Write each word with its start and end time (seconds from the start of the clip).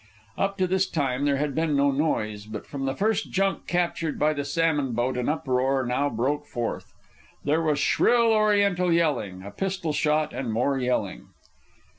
Up 0.35 0.57
to 0.57 0.65
this 0.65 0.89
time 0.89 1.25
there 1.25 1.35
had 1.37 1.53
been 1.53 1.75
no 1.75 1.91
noise, 1.91 2.47
but 2.47 2.65
from 2.65 2.85
the 2.85 2.95
first 2.95 3.29
junk 3.29 3.67
captured 3.67 4.17
by 4.17 4.33
the 4.33 4.43
salmon 4.43 4.93
boat 4.93 5.15
an 5.15 5.29
uproar 5.29 5.85
now 5.85 6.09
broke 6.09 6.47
forth. 6.47 6.91
There 7.43 7.61
was 7.61 7.77
shrill 7.77 8.33
Oriental 8.33 8.91
yelling, 8.91 9.43
a 9.43 9.51
pistol 9.51 9.93
shot, 9.93 10.33
and 10.33 10.51
more 10.51 10.79
yelling. 10.79 11.27